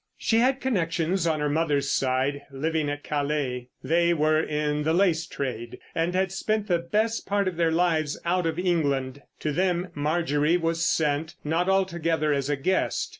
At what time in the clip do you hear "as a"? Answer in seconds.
12.33-12.55